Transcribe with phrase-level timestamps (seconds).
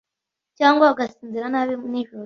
[0.57, 2.19] cyangwa ugasinzira nabi nijoro